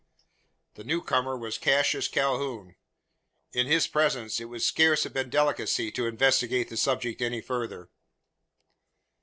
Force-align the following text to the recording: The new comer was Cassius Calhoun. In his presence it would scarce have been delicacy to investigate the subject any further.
The 0.73 0.83
new 0.83 1.03
comer 1.03 1.37
was 1.37 1.59
Cassius 1.59 2.07
Calhoun. 2.07 2.75
In 3.53 3.67
his 3.67 3.85
presence 3.85 4.39
it 4.39 4.45
would 4.45 4.63
scarce 4.63 5.03
have 5.03 5.13
been 5.13 5.29
delicacy 5.29 5.91
to 5.91 6.07
investigate 6.07 6.69
the 6.69 6.77
subject 6.77 7.21
any 7.21 7.39
further. 7.39 7.91